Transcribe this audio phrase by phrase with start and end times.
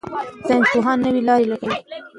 [0.47, 1.75] ساینسپوهان نوې لارې لټوي.